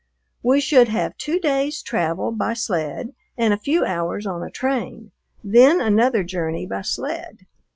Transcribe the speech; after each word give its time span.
We 0.41 0.61
should 0.61 0.87
have 0.87 1.15
two 1.19 1.37
days' 1.37 1.83
travel 1.83 2.31
by 2.31 2.55
sled 2.55 3.13
and 3.37 3.53
a 3.53 3.59
few 3.59 3.85
hours 3.85 4.25
on 4.25 4.41
a 4.41 4.49
train, 4.49 5.11
then 5.43 5.79
another 5.79 6.23
journey 6.23 6.65
by 6.65 6.81
sled. 6.81 7.45